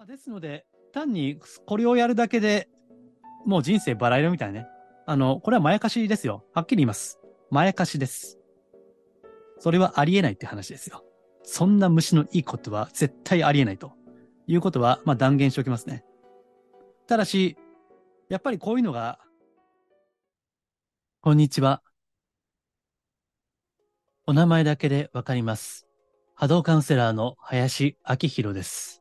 [0.00, 0.64] まあ、ですので、
[0.94, 2.70] 単にこれをやるだけで
[3.44, 4.66] もう人生バラ色みたいなね。
[5.04, 6.42] あの、これはまやかしですよ。
[6.54, 7.20] はっきり言います。
[7.50, 8.38] まやかしです。
[9.58, 11.04] それはありえないって話ですよ。
[11.42, 13.92] そんな虫のいいことは絶対ありえないと
[14.46, 16.02] いうことは、まあ断言しておきますね。
[17.06, 17.58] ただし、
[18.30, 19.18] やっぱりこういうのが、
[21.20, 21.82] こんにちは。
[24.26, 25.86] お名前だけでわかります。
[26.34, 28.99] 波動カウンセラーの林明宏です。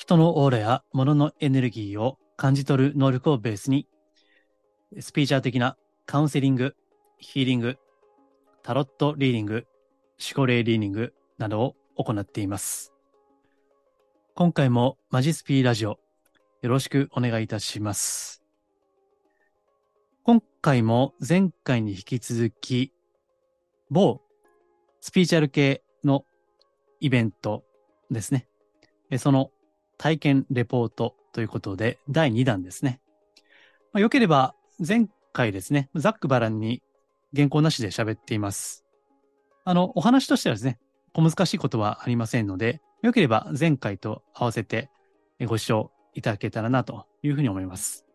[0.00, 3.86] 人のオーラや物のエネルギーを感じ取る能力をベースに、
[4.98, 6.74] スピーチャー的なカウンセリング、
[7.18, 7.76] ヒーリング、
[8.62, 9.66] タロットリーディング、
[10.18, 11.60] 思考霊リーディングなど
[11.96, 12.94] を行っています。
[14.34, 15.98] 今回もマジスピーラジオ
[16.62, 18.42] よろしくお願いいたします。
[20.22, 22.94] 今回も前回に引き続き、
[23.90, 24.22] 某
[25.02, 26.24] スピーチャル系の
[27.00, 27.64] イベント
[28.10, 28.48] ですね。
[29.18, 29.50] その
[30.00, 33.00] 体験レポートということで、第2弾ですね。
[33.92, 36.82] まあ、よければ前回ですね、ざっくばらんに
[37.36, 38.86] 原稿なしで喋っています。
[39.62, 40.78] あの、お話としてはですね、
[41.12, 44.88] 小難しいことはありませんので、よければ前回と合わせて
[45.46, 48.06] ご視聴いただけたらなというふうに思います。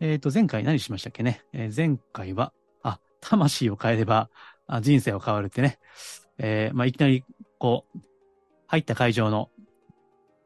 [0.00, 4.28] えっ、ー、と、前回何しましたっけね、えー、前回は、あ、魂を変えれば
[4.66, 5.78] あ人生を変わるってね、
[6.38, 7.24] えー、まあ、いきなり、
[7.60, 7.98] こう、
[8.66, 9.50] 入った会場の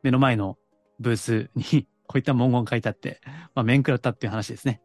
[0.03, 0.59] 目の前の
[0.99, 3.21] ブースにこういった文言書いてあって、
[3.55, 4.81] まあ、面食らったっていう話ですね。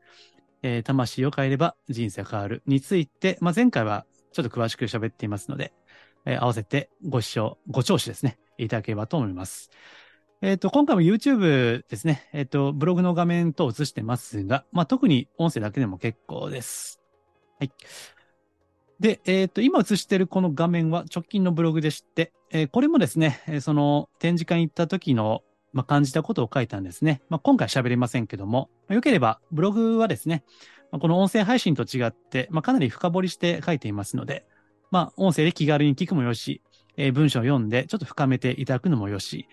[0.63, 5.73] えー、魂を変えれば人生が変わるについて、まあ、前回はちょっと詳しく喋っていますので、
[6.25, 9.71] えー、合わせてご視聴、ご聴取ですね、いただければと思います。
[10.43, 16.99] えっ、ー、と、今回も YouTube ですね、えっ、ー、と、ブログの画面と映してますが、まあ、特に音声だけでも結構です。
[17.59, 17.71] はい。
[18.99, 25.41] で、えっ、ー、と、今映してるこの画面は直近のブログでして、えこれもですね、その展示会に行った時の
[25.73, 27.21] まあ、感じたことを書いたんですね。
[27.29, 30.43] まあ、今回喋れませんけども、まあ、よければブログはですね、
[30.91, 34.45] まあ、この音声配信と違って、まあ、かなり深掘りして書いていますので、
[34.91, 36.61] まあ、音声で気軽に聞くもよし、
[36.97, 39.47] えー、文章を読んでちょっと深めていただくのもよし、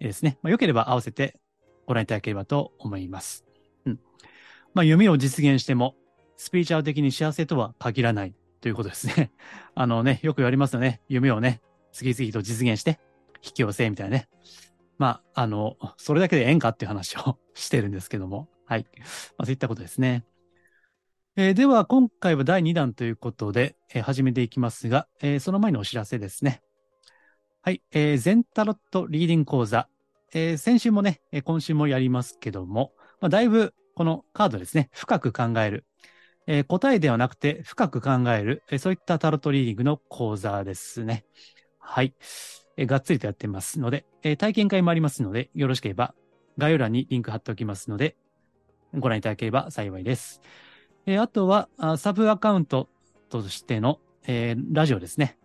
[0.00, 1.38] えー、ですね、まあ、よければ合わせて
[1.86, 3.44] ご覧いただければと思います。
[3.86, 4.00] うん。
[4.74, 5.96] まあ、夢を実現しても、
[6.36, 9.30] スピーチャー的に幸せとは限らないということですね。
[9.74, 11.00] あのね、よく言われますよね。
[11.08, 11.60] 夢をね、
[11.92, 13.00] 次々と実現して、
[13.44, 14.28] 引き寄せみたいなね。
[14.98, 18.86] まあ、あの、それだけでええんかっていう話を してるんですけども、はい。
[19.36, 20.24] まあ、そういったことですね。
[21.36, 26.62] えー、では、今回は第2弾ということで、えー、始めていきますが、えー、その前のお知らせですね。
[27.62, 27.82] はい。
[27.92, 29.88] えー、ゼンタロットリーディング講座。
[30.34, 35.86] えー、先週もね、今週もやりますけども、まあ、だいぶこのカードですね、深く考える。
[36.46, 41.24] えー、答えではなくて深く考える、えー、そういったタロットリーディングの講座ですね。
[41.78, 42.14] はい。
[42.76, 46.14] えがっつりとやってますので、え体験会もありますので、よろしければ
[46.58, 48.16] 概要欄にリンク貼っておきますので、
[48.94, 50.40] ご覧いただければ幸いです。
[51.06, 52.88] えあとはあ、サブアカウント
[53.28, 55.38] としての、えー、ラジオですね。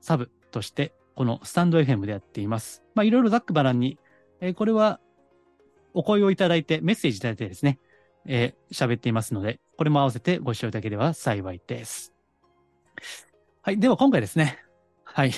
[0.00, 2.82] サブとして、このスタンド FM でやっています。
[2.94, 3.98] まあ、いろいろざっくばらんに、
[4.40, 5.00] えー、これは
[5.94, 7.78] お声をいただいて、メッセージいただいてですね、
[8.26, 12.14] えー、喋っていますので、これも合わせてご視聴いただければ幸いです。
[13.62, 13.78] はい。
[13.78, 14.58] では今回ですね。
[15.04, 15.32] はい。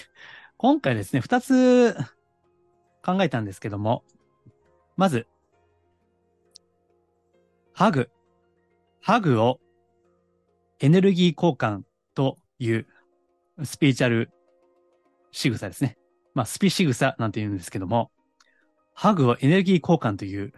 [0.56, 1.94] 今回ですね、二つ
[3.04, 4.04] 考えたんですけども、
[4.96, 5.26] まず、
[7.72, 8.08] ハグ。
[9.00, 9.60] ハグを
[10.80, 11.82] エネルギー交換
[12.14, 12.86] という
[13.62, 14.30] スピーチャル
[15.32, 15.98] 仕草ですね。
[16.34, 18.10] まあ、スピ仕草なんて言うんですけども、
[18.94, 20.52] ハグをエネルギー交換という、っ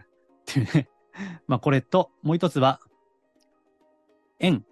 [0.45, 0.89] ていうね。
[1.47, 2.79] まあ、これと、もう一つは、
[4.39, 4.63] 円。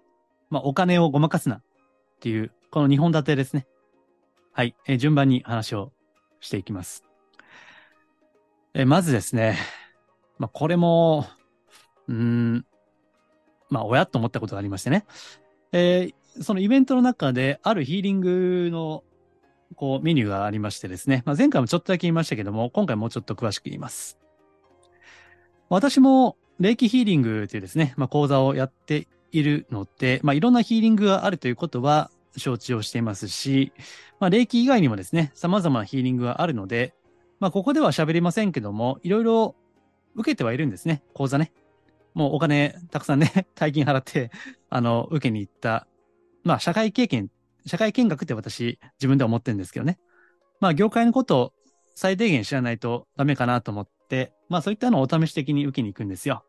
[0.50, 1.62] まあ、お金をごまかすなっ
[2.20, 3.66] ていう、この二本立てですね。
[4.56, 5.92] はい、えー、順番に話を
[6.40, 7.04] していきます。
[8.72, 9.58] えー、まずですね、
[10.40, 11.26] まあ、これも、
[12.08, 12.64] うん、
[13.68, 15.04] まあ、親と思ったことがありましてね。
[15.72, 19.04] えー、そのイベントの中で、あるヒーリングの、
[19.74, 21.22] こう、メニューがありましてですね。
[21.26, 24.18] まあ、前回もちょっとだけ言いましたけども、今回もうちょっと詳しく言います。
[25.68, 33.72] 私も、霊気ヒーリングというですね、まあ、講座をやっているので、まあ、いろんなヒーリングがあるということは、承知をしていますし、
[34.20, 36.94] まあ、霊気以外にもですね、様々なヒーリングがあるので、
[37.40, 39.56] まあ、ここでは喋りませんけども、いろいろ
[40.14, 41.52] 受けてはいるんですね、講座ね。
[42.14, 44.30] もうお金たくさんね、 大金払って、
[44.70, 45.86] あの、受けに行った、
[46.44, 47.30] まあ、社会経験、
[47.66, 49.98] 社会見学って私、自分では思ってるんですけどね。
[50.60, 51.52] まあ、業界のことを
[51.94, 56.44] 最低限知らないとダメかなと思って、まあ、そういったのをお試し的に受けに行くんですよ。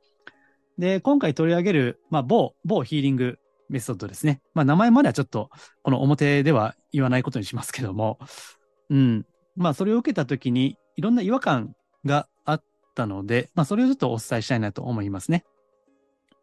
[0.77, 4.41] で、今回取り上げる、まあ、某、某ヒーリングメソッドですね。
[4.53, 5.49] まあ名前まではちょっと
[5.83, 8.19] この表では言わないことにしますけども、
[8.89, 9.25] うん。
[9.55, 11.75] まあそれを受けたときにいろんな違和感
[12.05, 12.63] があっ
[12.95, 15.45] たので、まあ、それをちょっとお伝えしたいなと思いますね。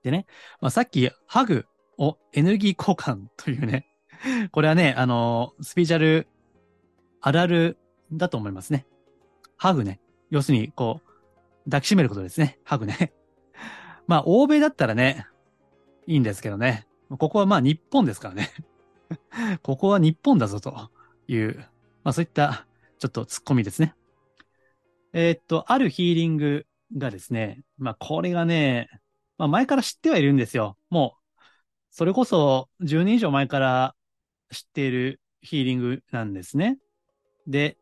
[0.04, 0.26] でね、
[0.60, 1.66] まあ、さっき、ハグ
[1.98, 3.86] をエネルギー交換というね、
[4.52, 6.28] これはね、あの、スピーチャル
[7.20, 7.78] あるある
[8.12, 8.86] だと思いますね。
[9.56, 10.00] ハグね。
[10.30, 12.58] 要するに、こう、抱きしめることですね。
[12.64, 13.12] ハグね。
[14.06, 15.26] まあ、欧米だったらね、
[16.06, 16.86] いいんですけどね。
[17.10, 18.50] ここはまあ日本ですからね。
[19.62, 20.90] ここは日本だぞと
[21.28, 21.58] いう、
[22.02, 22.66] まあそういった
[22.98, 23.94] ちょっと突っ込みですね。
[25.12, 26.66] えー、っと、あるヒーリング
[26.96, 28.88] がですね、まあこれがね、
[29.38, 30.76] まあ前から知ってはいるんですよ。
[30.90, 31.42] もう、
[31.90, 33.94] それこそ10年以上前から
[34.50, 36.78] 知っているヒーリングなんですね。
[37.46, 37.76] で、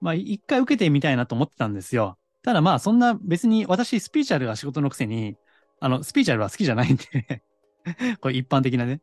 [0.00, 2.18] まあ一回受けてみたいなと思ってたんですよ。
[2.42, 5.36] ただまあそんな別に私スピーチャルが仕事のくせに、
[5.80, 7.42] あの、スピーチャルは好きじゃないんで
[8.20, 9.00] これ一般的なね。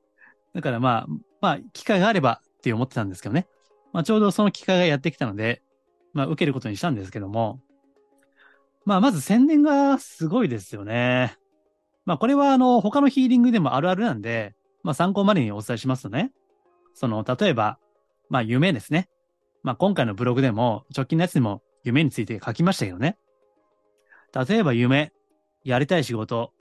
[0.54, 1.08] だからまあ、
[1.40, 3.48] まあ、機会があればって思ってたんですけどね。
[3.94, 5.62] まあ、ちょうどその機会がやってきたので、
[6.14, 7.62] まあ、受けることにしたんですけども、
[8.86, 11.38] まあ、まず宣伝がすごいですよね。
[12.06, 16.32] まあ、これはあの、他のヒーリングでもあるあるなんで、まあ、参考までにお伝えしますとね、
[16.94, 17.78] その、例えば、
[18.30, 19.08] まあ、夢ですね。
[19.64, 23.18] まあ、今回のブログでも、直近のやつでも夢について書きましたけどね。
[24.34, 25.12] 例えば夢、
[25.64, 26.54] やりたい仕事、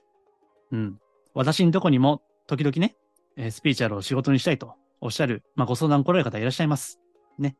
[0.71, 0.99] うん。
[1.33, 2.95] 私のとこにも時々ね、
[3.37, 6.99] えー、スピーチャルを仕事にしたいとおっしゃる、まあ、ご相談来られる方いらっしゃいます。
[7.37, 7.55] ね。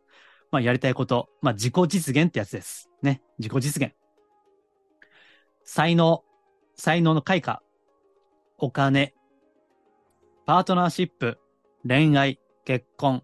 [0.52, 2.90] まあ、やりたいこと、まあ、自己実現ってやつです。
[3.02, 3.22] ね。
[3.40, 3.94] 自己実現。
[5.64, 6.24] 才能、
[6.76, 7.62] 才能の開花、
[8.58, 9.14] お金、
[10.46, 11.40] パートナーシップ、
[11.88, 13.24] 恋愛、結婚、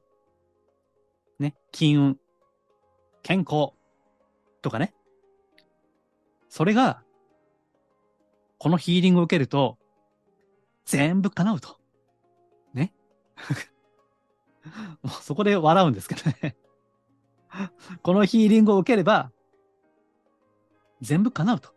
[1.39, 2.17] ね、金運、
[3.23, 3.73] 健康、
[4.61, 4.93] とかね。
[6.49, 7.03] それが、
[8.57, 9.76] このヒーリングを受けると、
[10.87, 11.77] 全部叶うと。
[12.73, 12.93] ね？
[15.03, 16.57] もうそこで笑うんですけどね
[18.01, 19.31] このヒーリングを受ければ、
[21.01, 21.73] 全部叶うと。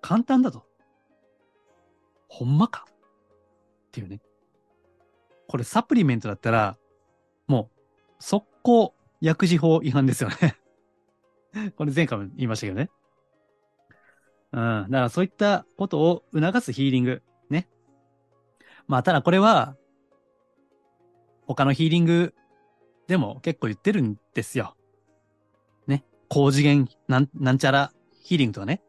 [0.00, 0.66] 簡単だと。
[2.28, 2.94] ほんまかっ
[3.92, 4.20] ていうね。
[5.46, 6.76] これサプリメントだったら、
[7.46, 10.56] もう、速攻薬事法違反ですよね
[11.76, 12.90] これ前回も言いましたけどね。
[14.52, 14.60] うん。
[14.60, 17.22] だからそういったことを促すヒーリング。
[18.86, 19.76] まあ、ただこれは、
[21.46, 22.34] 他のヒーリング
[23.06, 24.76] でも結構言ってるんですよ。
[25.86, 26.04] ね。
[26.28, 27.92] 高次元なん、なんちゃら
[28.22, 28.82] ヒーリングとかね。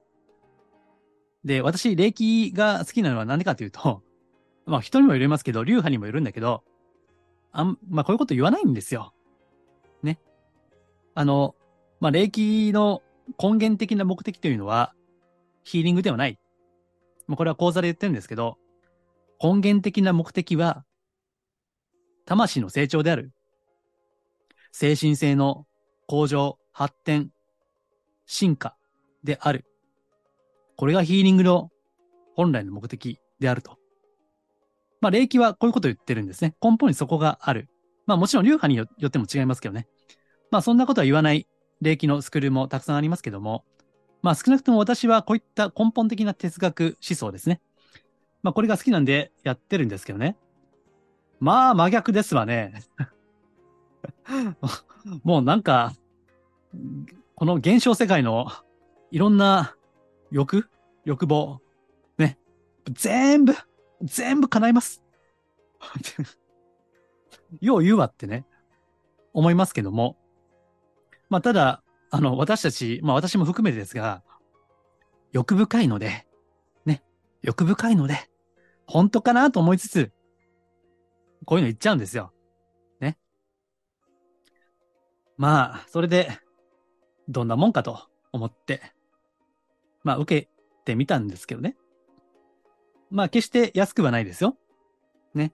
[1.44, 4.01] で、私、霊気が好きなのは何でかというと、
[4.65, 6.63] まあ人にもよりますけど、流派にもよるんだけど、
[7.51, 9.13] あん、まあこういうこと言わないんですよ。
[10.01, 10.19] ね。
[11.13, 11.56] あの、
[12.00, 13.03] まあ霊気の
[13.42, 14.95] 根源的な目的というのは、
[15.63, 16.39] ヒーリングではない。
[17.27, 18.57] まあこれは講座で言ってるんですけど、
[19.42, 20.86] 根源的な目的は、
[22.26, 23.32] 魂の成長である。
[24.72, 25.66] 精神性の
[26.08, 27.32] 向上、発展、
[28.26, 28.76] 進化
[29.24, 29.66] である。
[30.78, 31.72] これがヒーリングの
[32.36, 33.78] 本来の目的であると。
[35.02, 36.56] まあ、霊気はこういうことを言ってるんですね。
[36.62, 37.70] 根本にそこがある。
[38.06, 39.88] まあ、もちろん流派によっても違いますけどね。
[40.52, 41.48] まあ、そんなことは言わない
[41.81, 43.64] 霊気のスクールもたくさんありますけども、
[44.22, 47.62] まあ、少なくとも私はこういった根本的な哲学思想ですね。
[48.45, 50.38] まあ、これが好きなんでやってるんですけどね。
[51.39, 52.83] まあ、真逆ですわね。
[55.24, 55.94] もうなんか、
[57.33, 58.45] この現象世界の
[59.09, 59.75] いろんな
[60.30, 60.69] 欲
[61.06, 61.59] 欲望。
[62.19, 62.37] ね。
[62.92, 63.56] 全部、
[64.04, 65.04] 全部叶います。
[67.61, 68.45] よう言うわってね、
[69.33, 70.18] 思いますけども。
[71.30, 74.21] まあ、ただ、あの、私たち、まあ私も含めてですが、
[75.31, 76.28] 欲深いので、
[76.85, 77.02] ね、
[77.42, 78.30] 欲深いので、
[78.87, 80.11] 本当かなと思いつつ、
[81.45, 82.33] こういうの言っちゃうんですよ。
[82.99, 83.18] ね。
[85.37, 86.39] まあ、それで、
[87.27, 87.99] どんなもんかと
[88.31, 88.81] 思って、
[90.04, 90.49] まあ、受け
[90.85, 91.75] てみたんですけどね。
[93.09, 94.57] まあ、決して安くはないですよ。
[95.33, 95.54] ね。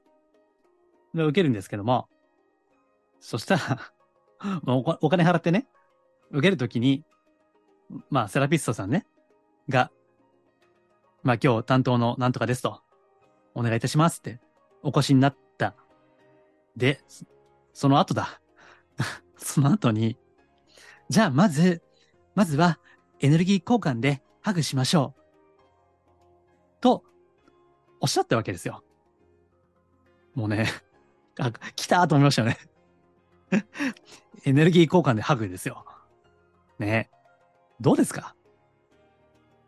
[1.14, 2.08] で受けるんですけども、
[3.20, 3.94] そしたら
[4.68, 5.68] お、お金払ってね、
[6.32, 7.06] 受けるときに、
[8.10, 9.06] まあ、セラピストさんね、
[9.70, 9.92] が、
[11.24, 12.82] まあ今日担当のなんとかですと、
[13.54, 14.40] お願いいたしますって
[14.84, 15.76] お越しになった。
[16.76, 17.02] で、
[17.74, 18.42] その後だ。
[19.38, 20.18] その後に、
[21.10, 21.82] じゃあまず、
[22.36, 22.80] まずは
[23.20, 25.22] エネルギー交換でハグしましょう。
[26.82, 27.04] と、
[28.00, 28.84] おっしゃったわけですよ。
[30.34, 30.68] もうね、
[31.40, 32.58] あ、来たと思いましたよね。
[34.46, 35.86] エネルギー交換でハグですよ。
[36.80, 37.12] ね。
[37.80, 38.36] どうですか？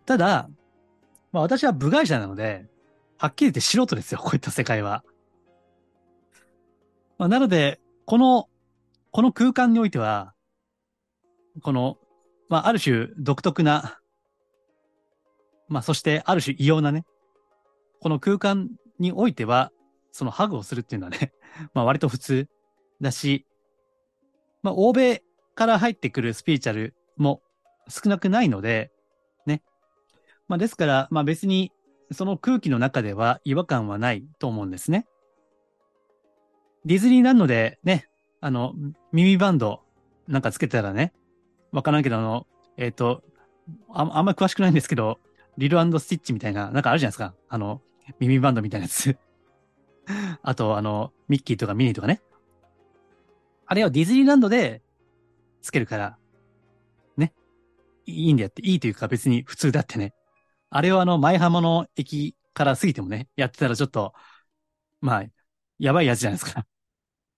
[0.06, 0.50] ただ、
[1.32, 2.68] まあ私は部外者なので、
[3.17, 5.03] はっきり言って素人ですよ、こういった世界は。
[7.17, 8.50] まあ、なので、この、
[9.12, 10.34] この空間においては、
[11.62, 11.98] この、
[12.50, 14.00] まあ、ある種独特な、
[15.67, 17.05] まあ、そしてある種異様なね、
[18.01, 19.72] この空間においては、
[20.12, 21.34] そのハグをするっていうのはね、
[21.74, 22.48] まあ割と普通
[23.01, 23.46] だし、
[24.62, 25.24] まあ欧米
[25.55, 27.41] から入ってくるスピーチャルも
[27.88, 28.91] 少なくないので、
[29.46, 29.63] ね。
[30.48, 31.72] まあですから、まあ別に
[32.12, 35.08] その空気の中では違和感はないと思うんですね。
[36.86, 38.10] ディズニーランドでね、
[38.42, 38.74] あの、
[39.12, 39.82] 耳バンド
[40.28, 41.14] なんかつけたらね、
[41.72, 42.46] わからんけど、あの、
[42.78, 43.24] えっ、ー、と
[43.90, 45.20] あ、あんまり詳しくないんですけど、
[45.58, 47.34] リルスティッチみたいな、なんかあるじゃないですか。
[47.48, 47.82] あの、
[48.20, 49.18] 耳バンドみたいなやつ。
[50.42, 52.22] あと、あの、ミッキーとかミニーとかね。
[53.66, 54.82] あれはディズニーランドで
[55.62, 56.18] つけるから、
[57.18, 57.34] ね。
[58.06, 60.14] いいんだよって、いいというか別に普通だってね。
[60.75, 64.13] あれをあの、前浜の駅から過ぎてもね、やってたらちょっと、
[65.01, 65.25] まあ、
[65.77, 66.65] やばいやつじゃないですか。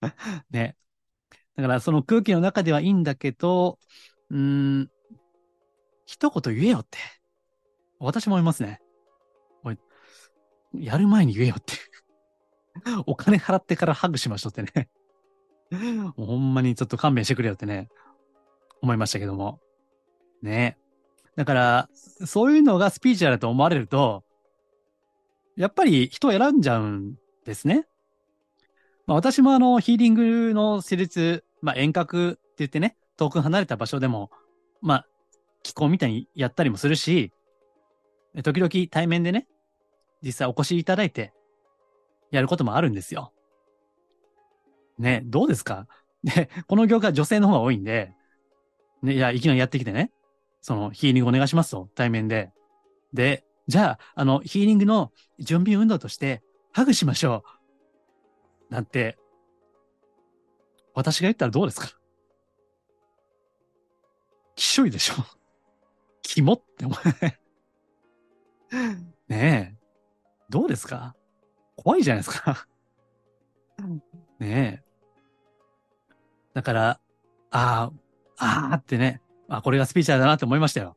[0.50, 0.74] ね。
[1.56, 3.78] だからその空気の中ではいいんだけど、
[4.30, 4.38] うー
[4.84, 4.90] ん、
[6.06, 6.98] 一言言えよって。
[7.98, 8.80] 私も思いますね。
[9.64, 9.78] おい、
[10.72, 11.74] やる前に言えよって
[13.06, 14.88] お金払ってからハグしましょうってね
[16.16, 17.88] もうほんまにちょっと勘弁してくれよってね、
[18.80, 19.60] 思いましたけども。
[20.42, 20.78] ね。
[21.36, 21.88] だから、
[22.24, 24.24] そういうのがスピーチだと思われると、
[25.56, 27.14] やっぱり人を選んじゃうん
[27.44, 27.86] ですね。
[29.06, 34.30] まあ、私もあの、ヒーリングの施術、まあ、遠隔って言ってね、遠く離れた場所でも、
[34.82, 35.06] まあ、
[35.62, 37.32] 気候みたいにやったりもするし、
[38.42, 39.46] 時々対面でね、
[40.22, 41.32] 実際お越しいただいて、
[42.30, 43.32] やることもあるんですよ。
[44.98, 45.86] ね、どうですか？
[46.24, 48.12] で、この業界女性の方が多いんで、
[49.02, 50.10] ね、いや、いきなりやってきてね、
[50.66, 52.50] そのヒーリングお願いしますと、対面で。
[53.12, 56.42] で、じゃあ、あの、ヒーリングの準備運動として、
[56.72, 57.44] ハグしましょ
[58.68, 58.74] う。
[58.74, 59.16] なんて、
[60.92, 61.90] 私が言ったらどうですか？
[64.56, 65.14] きしょいでしょ
[66.22, 66.98] キモって思う。
[69.28, 69.76] ねえ。
[70.50, 71.14] どうですか？
[71.76, 72.66] 怖いじゃないですか
[74.40, 74.84] ねえ。
[76.54, 77.00] だから、
[77.52, 77.92] あ
[78.36, 80.96] あ、ああってね、あこれがスピーチャーだなって思いましたよ。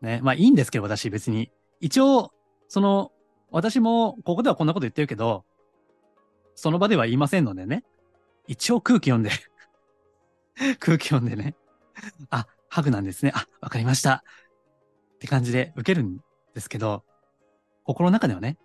[0.00, 0.20] ね。
[0.22, 1.50] まあいいんですけど、私別に。
[1.80, 2.32] 一応、
[2.68, 3.12] その、
[3.50, 5.44] 私もここではこんなこと言ってるけど、
[6.54, 7.84] その場では言いませんのでね。
[8.48, 9.30] 一応空気読んで
[10.78, 11.56] 空気読んでね。
[12.30, 13.32] あ、ハグなんですね。
[13.34, 14.24] あ、わかりました。
[15.14, 16.18] って感じで受けるん
[16.54, 17.04] ですけど、
[17.84, 18.58] 心の中ではね、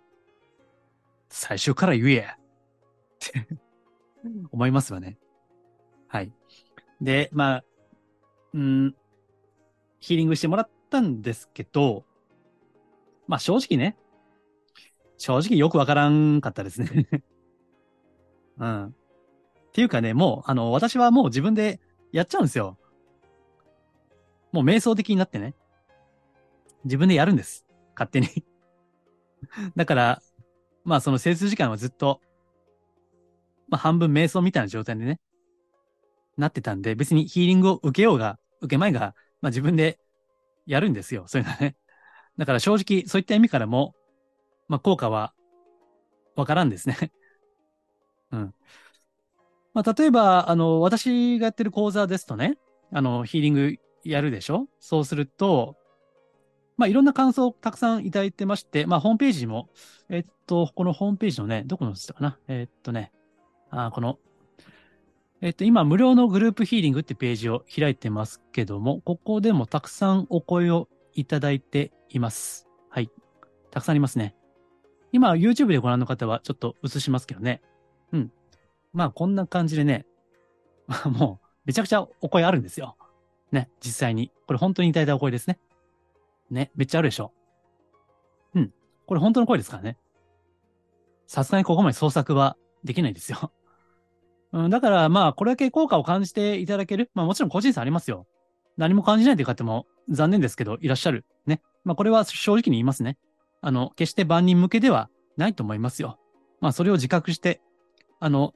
[1.28, 2.38] 最初から言えっ
[3.18, 3.46] て
[4.50, 5.18] 思いますわね。
[6.08, 6.32] はい。
[7.00, 7.64] で、まあ、
[8.54, 8.94] うん、
[10.00, 12.04] ヒーリングしてもらったんですけど、
[13.26, 13.96] まあ正直ね、
[15.16, 17.08] 正直よくわからんかったですね
[18.58, 18.86] うん。
[18.86, 18.92] っ
[19.72, 21.80] ていうかね、もう、あの、私はもう自分で
[22.12, 22.76] やっちゃうんですよ。
[24.52, 25.54] もう瞑想的になってね。
[26.84, 27.64] 自分でやるんです。
[27.94, 28.28] 勝手に
[29.76, 30.22] だから、
[30.84, 32.20] まあその整数時間はずっと、
[33.68, 35.20] まあ半分瞑想みたいな状態でね、
[36.36, 39.98] なってたんで、別にヒーリングを受けようが、受けまいが、まあ自分で
[40.66, 41.24] やるんですよ。
[41.26, 41.76] そういうのね。
[42.38, 43.94] だから正直、そういった意味からも、
[44.68, 45.34] まあ効果は
[46.34, 46.96] わからんですね。
[48.32, 48.54] うん。
[49.74, 52.58] まあ、例えば、あの、私がやってる講座ですとね、
[52.92, 54.68] あの、ヒーリングやるでしょ？
[54.80, 55.76] そうすると、
[56.76, 59.70] まあ、いろんな感想をたくさんいただいてまして、まあ、ホームページも、
[60.10, 62.38] えっと、このホームページのね、どこのしたかな？
[62.48, 63.12] えっとね、
[63.70, 64.18] あこの、
[65.42, 72.68] えっと、今、無料のグループヒーリングってページを開いてますけども、ここでもたくさんお声をいただいています。
[72.88, 73.10] はい。
[73.72, 74.36] たくさんありますね。
[75.10, 77.60] 今、YouTube でご覧の方はちょっと映しますけどね。
[78.12, 78.32] うん。
[78.92, 80.06] まあ、こんな感じでね、
[81.10, 82.96] もう、めちゃくちゃお声あるんですよ。
[83.50, 84.30] ね、実際に。
[84.46, 85.58] これ本当にいただいたお声ですね。
[86.50, 87.32] ね、めっちゃあるでしょ。
[88.54, 88.72] うん。
[89.06, 89.98] これ本当の声ですからね。
[91.26, 93.50] さすがにここまで創作はできないですよ。
[94.52, 97.10] うん、だからまあ、これだけ効果を感じていただける。
[97.14, 98.26] まあもちろん個人差ありますよ。
[98.76, 101.24] 何も感じないという方も残念ですけど、いらっしゃる。
[101.46, 101.60] ね。
[101.84, 103.18] まあこれは正直に言いますね。
[103.60, 106.18] あの、決して万人向けではないと思いますよ。
[106.60, 107.60] まあそれを自覚して、
[108.20, 108.54] あの、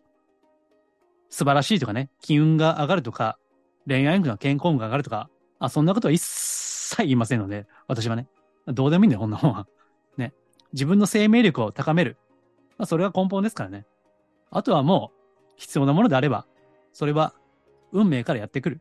[1.29, 3.39] 素晴らしいとかね、機運が上がるとか、
[3.87, 8.29] 恋愛運が健康運が上がるとか、あ、そんなことは一切言いませんので、私はね。
[8.67, 9.67] どうでもいいんだよ、こんなもんは。
[10.17, 10.35] ね。
[10.73, 12.17] 自分の生命力を高める。
[12.79, 13.87] まあ、それが根本ですからね。
[14.51, 15.17] あとはもう、
[15.57, 16.47] 必要なものであれば、
[16.93, 17.35] それは
[17.93, 18.81] 運命からやってくる。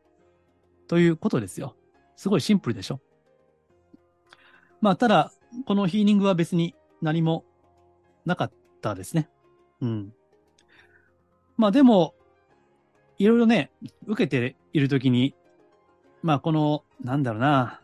[0.88, 1.76] ということですよ。
[2.16, 3.02] すごいシンプルでしょ。
[4.82, 5.32] まあ、ただ、
[5.66, 7.46] このヒーリングは別に何も
[8.26, 8.52] なかっ
[8.82, 9.30] たですね。
[9.82, 10.14] うん。
[11.58, 12.14] まあでも、
[13.18, 13.72] いろいろね、
[14.06, 15.36] 受けているときに、
[16.22, 17.82] まあこの、なんだろうな。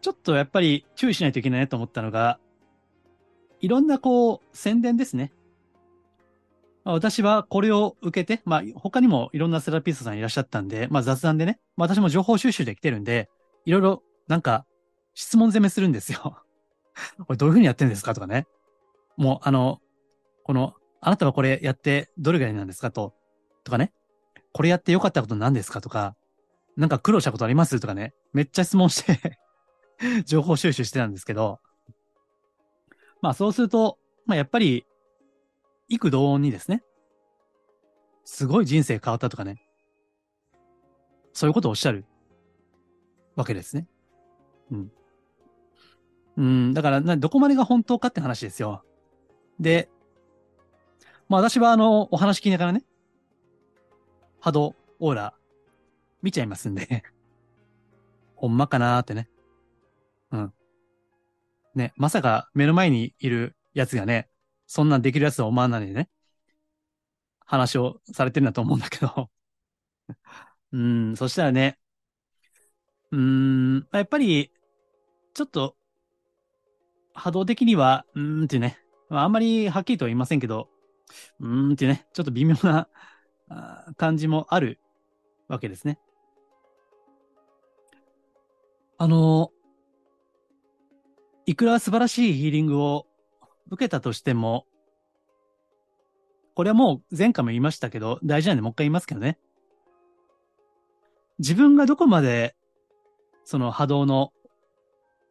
[0.00, 2.38] ちょっとやっぱり注意しないといけないなと思ったのが、
[3.60, 5.32] いろんなこう、宣伝ですね。
[6.84, 13.28] 私はこれを受けて、まあ他にもいろんなセラピストさんいらっしゃったんで、まあ雑談でね、まあ、私も情報収集できてるんで、
[13.64, 14.64] いろいろなんか
[15.14, 16.42] 質問攻めするんですよ。
[17.18, 18.46] これどういうふうにやってるんですかとかね。
[19.16, 19.80] もうあの、
[20.44, 23.14] この、あなたはこれやってどれぐらいなんですかと、
[23.64, 23.92] とかね。
[24.52, 26.16] これやってよかったこと何ですかとか、
[26.76, 28.14] なんか苦労したことありますとかね。
[28.32, 29.38] めっちゃ質問して
[30.24, 31.60] 情報収集してたんですけど、
[33.22, 34.86] まあそうすると、まあやっぱり、
[35.90, 36.82] 幾同音にですね、
[38.24, 39.60] すごい人生変わったとかね、
[41.32, 42.06] そういうことをおっしゃる
[43.36, 43.86] わけですね。
[44.70, 44.92] うん。
[46.36, 48.84] うん、だからどこまでが本当かって話ですよ。
[49.58, 49.90] で、
[51.28, 52.84] まあ私はあの、お話聞きながらね、
[54.40, 55.34] 波動、オーラ、
[56.22, 57.02] 見ちゃいますんで
[58.36, 59.28] ほんまかなーってね。
[60.30, 60.54] うん。
[61.74, 64.29] ね、まさか目の前にいるやつがね、
[64.72, 66.08] そんなんできるやつと思わないでね、
[67.40, 69.28] 話をされてるんだと思うんだけど
[70.70, 71.76] うん、そしたらね、
[73.10, 74.52] うん、やっぱり、
[75.34, 75.74] ちょっと、
[77.14, 80.68] 波動的には、うーんっていうね、まあ、あんまりはっきりとは言いませんけど、
[81.40, 82.86] うーんっていうね、ちょっと微妙な
[83.96, 84.78] 感じもある
[85.48, 85.98] わけですね。
[88.98, 89.50] あの、
[91.46, 93.09] いくら素晴らしいヒーリングを
[93.70, 94.66] 受けたとしても、
[96.54, 99.38] これはもう前回も言いましたけど、大事なんでもう一回言いますけどね。
[101.38, 102.54] 自分がどこまで、
[103.44, 104.32] その波動の、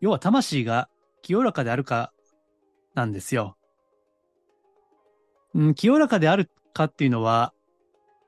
[0.01, 0.89] 要は魂が
[1.21, 2.13] 清らかであるか
[2.95, 3.57] なんですよ。
[5.53, 7.53] うん、清らかであるかっていうのは、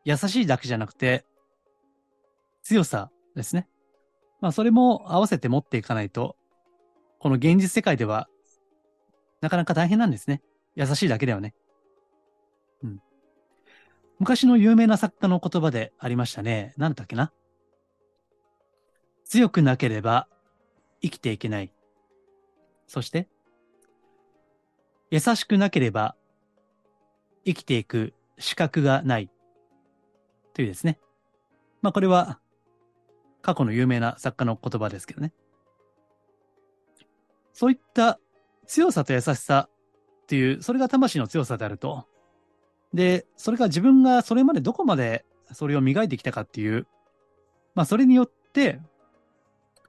[0.04, 1.26] 優しいだけじゃなくて、
[2.64, 3.68] 強さですね。
[4.42, 6.36] まあ、それも合わせて持っていかないと、
[7.20, 8.28] この現実世界では、
[9.42, 10.42] なかなか大変なんですね。
[10.76, 11.54] 優しいだけではね。
[12.84, 13.02] うん。
[14.20, 16.74] 昔の有名な作家の言葉でありましたね。
[16.78, 17.34] 何だっけな。
[19.26, 20.28] 強くなければ
[21.02, 21.72] 生きていけない。
[22.88, 23.28] そして、
[25.10, 26.16] 優しくなければ
[27.46, 29.30] 生きていく資格がない。
[30.54, 31.00] というですね。
[31.82, 32.40] まあこれは
[33.42, 35.34] 過去の有名な作家の言葉ですけどね。
[37.54, 38.20] そういった
[38.68, 39.70] 強さと優しさ
[40.24, 42.08] っていう、それが魂の強さであると。
[42.94, 46.88] で、それが自分がそれまでどこまでそれを磨いてきたかっていう、
[47.76, 48.80] まあそれによって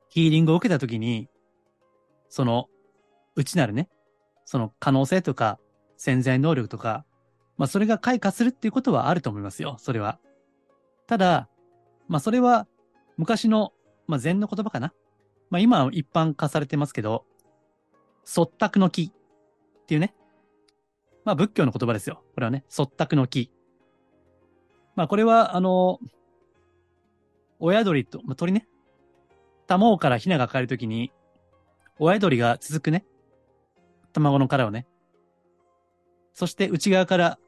[0.09, 1.29] ヒーリングを受けたときに、
[2.29, 2.69] その
[3.35, 3.89] 内なるね、
[4.45, 5.59] その可能性とか
[5.97, 7.05] 潜在能力とか、
[7.57, 10.19] まあそれが開花するっていうことはあると思いますよ、それは。
[11.07, 11.49] ただ、
[12.09, 12.67] まあそれは
[13.17, 13.73] 昔の、
[14.07, 14.93] まあ禅の言葉かな。
[15.51, 17.25] まあ今は一般化されてますけど、
[18.25, 20.15] 卒託の木っていうね。
[21.25, 22.23] まあ仏教の言葉ですよ。
[22.35, 23.51] これはね、卒託の木。
[24.95, 25.99] まあこれは、あの、
[27.59, 28.67] 親鳥と、まあ、鳥ね。
[29.69, 31.13] 卵からヒナがかえるときに、
[31.99, 33.07] 親鳥が続くね。
[34.13, 34.87] 卵の殻をね。
[36.35, 37.39] そして内側から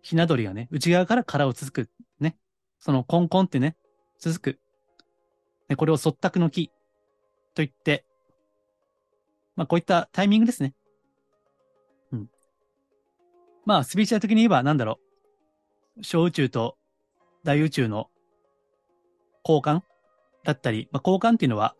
[0.00, 1.90] ひな鳥がね、内側から殻を続く。
[2.18, 2.36] ね。
[2.78, 3.76] そのコンコンってね、
[4.18, 4.58] 続く。
[5.68, 6.72] ね、これを卒託の木と
[7.56, 8.05] 言って、
[9.56, 10.74] まあこういったタイミングですね。
[12.12, 12.30] うん。
[13.64, 15.00] まあスピーチャー的に言えばなんだろ
[15.98, 16.04] う。
[16.04, 16.76] 小宇宙と
[17.42, 18.10] 大宇宙の
[19.46, 19.82] 交換？
[20.44, 21.74] だったり、まあ交換っていうのは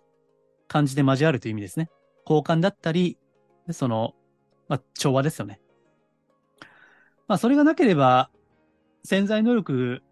[0.67, 1.89] 漢字で交わるという意味ですね。
[2.29, 3.19] 交換だったり、
[3.71, 4.15] その、
[4.69, 5.61] まあ調和ですよね。
[7.29, 8.31] まあ、それがなければ、
[9.03, 10.03] 潜在能力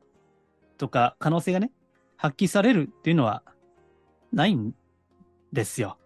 [0.79, 1.72] とか可能性がね、
[2.16, 3.42] 発揮されるっていうのは
[4.33, 4.74] ないん
[5.53, 5.96] ですよ。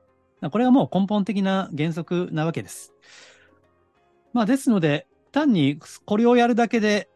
[0.51, 2.93] これはもう根本的な原則なわけです。
[4.33, 7.09] まあですので、単にこれをやるだけで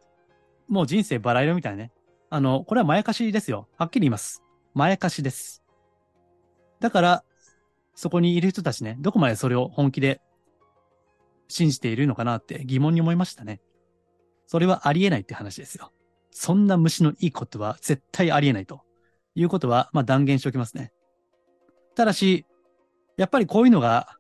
[0.69, 1.93] もう人生バラ色みたいなね。
[2.31, 3.69] あの、これはまやかしですよ。
[3.77, 4.43] はっきり言います。
[4.75, 5.63] まやかしです。
[6.81, 7.25] だから、
[7.95, 10.23] そこにいる人たちね、どこまでそれを本気で
[11.49, 13.61] 信じているのかなって疑問に思いましたね。
[14.47, 15.93] それはありえないって話ですよ。
[16.31, 18.81] そんな虫のいいことは絶対ありえないと
[19.35, 20.91] いうことは、まあ断言しておきますね。
[21.95, 22.47] ただし、
[23.17, 24.19] やっぱりこういうのが、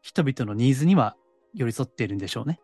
[0.00, 1.16] 人々のニーズには
[1.54, 2.60] 寄り添っているんでしょうね。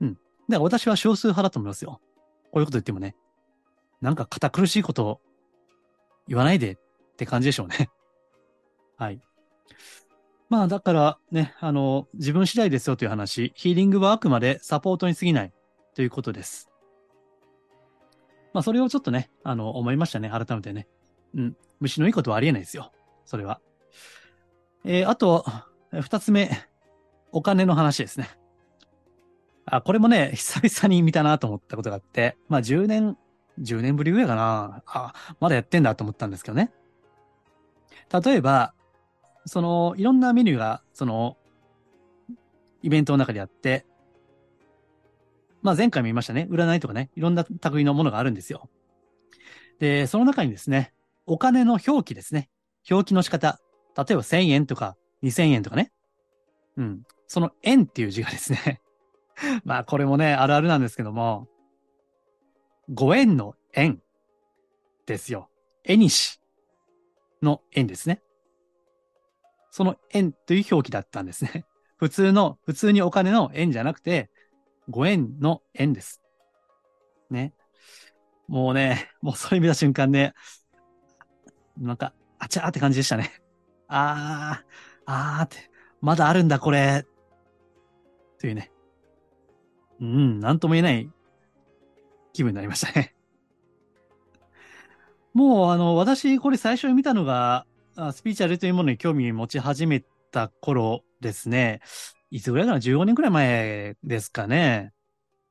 [0.00, 0.14] うん。
[0.14, 2.00] だから私は少数派だと思いますよ。
[2.50, 3.14] こういうこと言ってもね。
[4.00, 5.20] なんか堅苦しいことを
[6.28, 6.76] 言わないでっ
[7.16, 7.90] て感じでしょうね。
[8.96, 9.20] はい。
[10.48, 15.52] まあだからね、あの、自分次第ですよという話、ヒーリングはあくまでサポートに過ぎない
[15.94, 16.70] ということです。
[18.52, 20.28] まあ、それをちょっとね、あの、思いましたね。
[20.28, 20.86] 改めてね。
[21.34, 21.56] うん。
[21.80, 22.92] 虫のいいことはありえないですよ。
[23.24, 23.60] それは。
[24.84, 25.44] えー、あと、
[25.92, 26.50] 二つ目。
[27.32, 28.28] お金の話ですね。
[29.64, 33.16] あ、これもね、久々に見たなと思ったことがあって、まあ10年、
[33.58, 34.82] 10年ぶりぐらいかな。
[34.86, 36.72] あ、まだやってんだと思ったんですけどね。
[38.24, 38.74] 例えば、
[39.46, 41.36] その、いろんなメニューが、その、
[42.82, 43.86] イベントの中であって、
[45.62, 46.48] まあ前回も言いましたね。
[46.50, 48.68] 占いとかね、いろんな類のものがあるんですよ。
[49.78, 50.92] で、その中にですね、
[51.24, 52.50] お金の表記ですね。
[52.90, 53.60] 表記の仕方。
[53.96, 55.92] 例えば1000円とか2000円とかね。
[56.76, 57.02] うん。
[57.26, 58.80] その円っていう字がですね
[59.64, 61.48] まあこれもね、あるあるなんですけども、
[62.92, 64.02] ご縁の円
[65.06, 65.48] ですよ。
[65.84, 66.40] 絵にし
[67.42, 68.22] の円ですね。
[69.70, 71.64] その円という表記だったんですね。
[71.96, 74.30] 普通の、普通にお金の円じゃなくて、
[74.88, 76.20] ご縁の円です。
[77.30, 77.54] ね。
[78.48, 80.34] もうね、もうそれ見た瞬間ね、
[81.78, 82.12] なんか、
[82.42, 83.30] あちゃーって感じでしたね。
[83.86, 87.06] あー、あーって、まだあるんだ、これ。
[88.40, 88.72] というね。
[90.00, 91.08] うん、なんとも言えない
[92.32, 93.14] 気分になりましたね。
[95.34, 97.64] もう、あの、私、これ最初に見たのが、
[98.12, 100.02] スピーチャルというものに興味を持ち始め
[100.32, 101.80] た頃ですね。
[102.32, 104.92] いつぐらいかな ?15 年くらい前ですかね。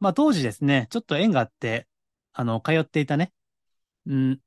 [0.02, 1.88] まあ当時ですね、ちょっと縁があって、
[2.34, 3.32] あの、通っていたね、
[4.06, 4.40] うん、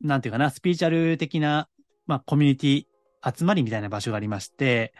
[0.00, 1.68] なんていうかな、スピーチャル的な、
[2.06, 4.94] まあコミュニティ集まりみたいな場所がありまして、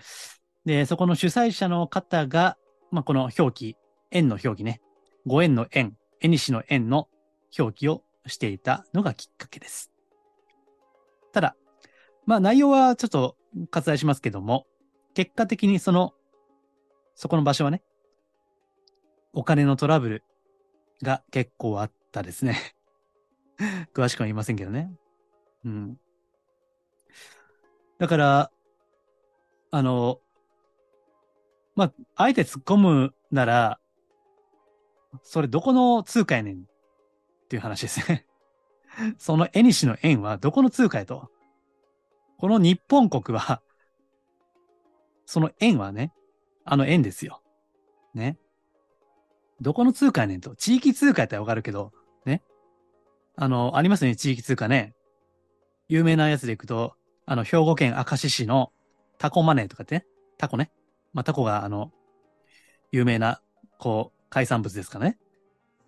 [0.64, 2.56] で、そこの主催者の方が、
[2.90, 3.76] まあこの表記、
[4.11, 4.80] 縁の表記ね、
[5.26, 7.08] ご縁の縁、縁西の縁の
[7.58, 9.92] 表記をしていたのがきっかけです。
[11.32, 11.56] ただ、
[12.26, 13.37] まあ内容はちょっと
[13.70, 14.66] 割愛しますけども、
[15.14, 16.12] 結果的にその、
[17.14, 17.82] そこの場所はね、
[19.32, 20.24] お金のトラブル
[21.02, 22.77] が結構あったですね。
[23.94, 24.92] 詳しくは言いませんけどね。
[25.64, 25.97] うん。
[27.99, 28.51] だから、
[29.71, 30.21] あの、
[31.75, 33.81] まあ、あえて突っ込むなら、
[35.23, 36.61] それどこの通貨やねんっ
[37.49, 38.27] ていう話ですね。
[39.18, 41.31] その絵西の円はどこの通貨やと。
[42.38, 43.62] この日本国は、
[45.27, 46.12] その円はね、
[46.64, 47.42] あの円ですよ。
[48.14, 48.38] ね。
[49.61, 50.55] どこの通貨やねんと。
[50.55, 51.92] 地域通貨やったらわかるけど、
[53.40, 54.94] あの、ありますね、地域通貨ね。
[55.88, 58.72] 有名なやつでいくと、あの、兵庫県明石市の
[59.16, 60.07] タコマネーとかってね。
[60.38, 60.72] タコね。
[61.12, 61.92] まあ、タコが、あの、
[62.90, 63.40] 有名な、
[63.79, 65.18] こう、海産物ですかね。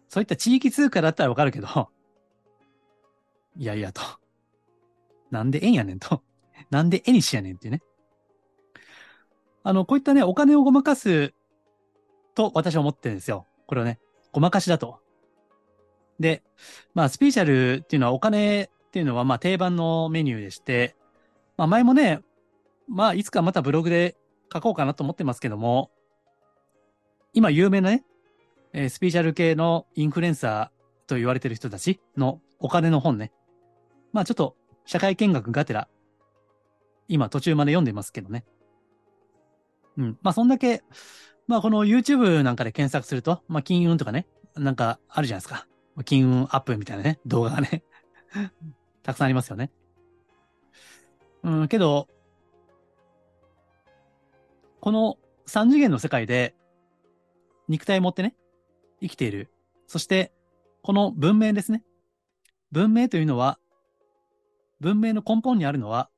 [0.08, 1.90] そういった地域通貨だったらわかるけど、
[3.56, 4.00] いやいやと。
[5.32, 6.22] なんで円やねんと。
[6.70, 7.82] なんで絵にしやねんっていうね。
[9.64, 11.34] あの、こういったね、お金をごまかす
[12.36, 13.48] と私は思ってるんですよ。
[13.66, 13.98] これはね、
[14.32, 15.00] ごまかしだと。
[16.20, 16.42] で、
[16.94, 20.94] まあ、スピーチャルっていうのはお金っていうのはまあ定番のメニューでして、
[21.56, 22.20] まあ前もね、
[22.88, 24.16] まあいつかまたブログで
[24.52, 25.90] 書こうかなと思ってますけども、
[27.32, 28.04] 今有名なね、
[28.72, 33.32] えー、スピーチャル系のインフルエンサーと言われてる人たちのお金の本ね。
[34.12, 35.88] まあちょっと社会見学がてら、
[37.08, 38.44] 今途中まで読んでますけどね。
[39.96, 40.18] うん。
[40.20, 40.82] まあそんだけ、
[41.46, 45.68] まあこの YouTube なんかで検索すると、まあ金運とかね、なんかあるじゃないですか。
[46.04, 47.82] 金運アップみたいなね、動画がね
[49.02, 49.70] たくさんありますよね。
[51.42, 52.08] うん、けど、
[54.80, 56.54] この三次元の世界で
[57.68, 58.34] 肉体を持ってね、
[59.00, 59.50] 生きている。
[59.86, 60.32] そして、
[60.82, 61.84] この文明ですね。
[62.72, 63.58] 文明というのは、
[64.80, 66.10] 文明の根本にあるのは、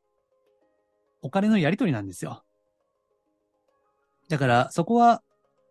[1.23, 2.45] お金のやり取りなんですよ。
[4.29, 5.23] だから、そこは、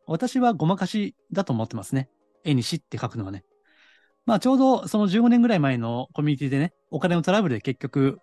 [0.07, 2.09] 私はごまかしだと思ってますね。
[2.43, 3.43] 絵にしって書くのはね。
[4.25, 8.19] まあ、ちょうどその15年ぐらい前のコミュニティでね、お金のトラブルで結局、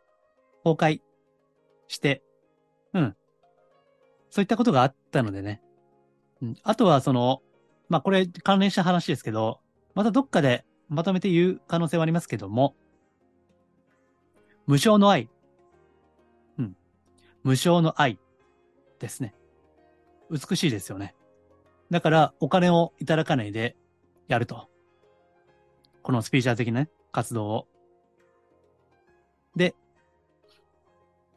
[0.64, 1.00] 崩壊
[1.88, 2.22] して、
[2.94, 3.16] うん。
[4.30, 5.62] そういったことがあったのでね。
[6.42, 6.54] うん。
[6.62, 7.42] あとは、その、
[7.88, 9.60] まあ、これ関連した話ですけど、
[9.94, 12.74] またどっかでまとめて言う可能性はありますけども、
[14.66, 15.30] 無償の愛。
[16.58, 16.76] うん。
[17.42, 18.18] 無償の愛
[18.98, 19.34] ですね。
[20.30, 21.14] 美しいですよね。
[21.90, 23.76] だから、お金をいただかないで
[24.28, 24.68] やると。
[26.02, 27.66] このスピーチャー的な、ね、活動を。
[29.56, 29.74] で、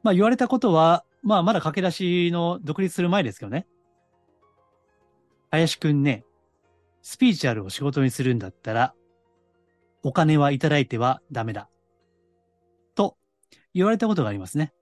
[0.04, 3.68] まあ言われたことは、まあまだ駆け出しの独立する前ですけどね。
[5.52, 6.26] 林くんね、
[7.02, 8.94] スピーチュアルを仕事にするんだったら、
[10.04, 11.70] お金はいただいてはダメだ。
[12.96, 13.18] と
[13.74, 14.74] 言われたことがありますね。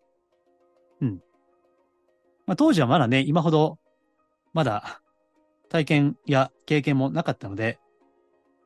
[1.02, 1.22] うん。
[2.46, 3.80] まあ当時はまだね、今ほど
[4.54, 5.02] まだ
[5.70, 7.80] 体験や経験もなかったので、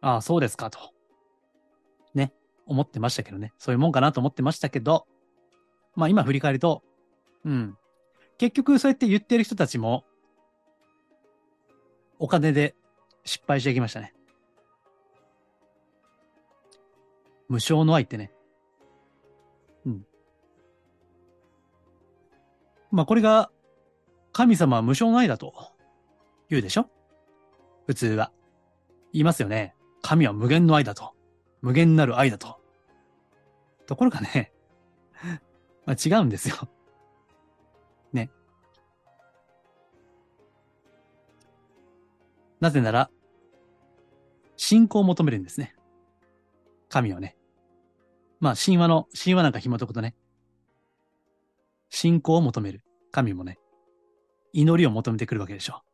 [0.01, 0.92] ああ、そうですかと。
[2.65, 3.53] 思ってましたけどね。
[3.57, 5.05] そういうもんかなと思ってましたけど、
[5.95, 6.83] まあ今振り返ると、
[7.45, 7.77] うん。
[8.37, 10.05] 結局そうやって言ってる人たちも、
[12.19, 12.75] お金で
[13.25, 14.13] 失敗していきましたね。
[17.49, 18.31] 無償の愛ってね。
[19.85, 20.05] うん。
[22.91, 23.51] まあこれが、
[24.31, 25.53] 神様は無償の愛だと
[26.49, 26.87] 言うでしょ？
[27.85, 28.31] 普通は。
[29.11, 29.75] 言いますよね。
[30.01, 31.13] 神は無限の愛だと。
[31.63, 32.59] 無限なる愛だと。
[33.87, 34.51] ところがね、
[35.87, 36.69] まあ、違うんですよ。
[38.11, 38.29] ね。
[42.59, 43.09] なぜなら、
[44.57, 45.73] 信仰を求めるんですね。
[46.89, 47.37] 神をね。
[48.41, 50.15] まあ、神話の、神話なんか紐解くとね、
[51.89, 52.83] 信仰を求める。
[53.11, 53.57] 神もね、
[54.51, 55.92] 祈りを求めてくるわけでしょう。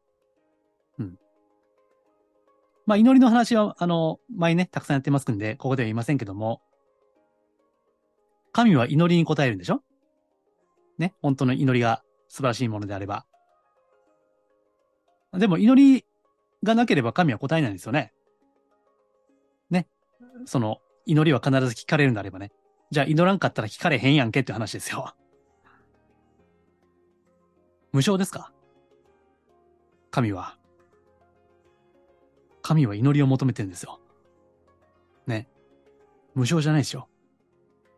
[2.90, 6.60] まあ、祈りの話は、あの、前ね、たくさんやってますんで、ここでは言いませんけども、
[8.52, 9.84] 神は祈りに応えるんでしょ？
[10.98, 13.28] ね、本当の祈りが素晴らしいものであれば。
[15.34, 16.04] でも祈り
[16.64, 18.12] がなければ神は答えないんですよね。
[19.70, 19.88] ね。
[20.46, 22.52] その、祈りは必ず聞かれるんであればね。
[22.90, 25.14] じゃあ祈らんかったら聞かれへんやんけって話ですよ。
[27.92, 28.52] 無償ですか？
[30.10, 30.58] 神は。
[32.70, 34.00] 神は祈りを求めてるんですよ。
[35.26, 35.48] ね。
[36.36, 37.10] 無償じゃないですよ。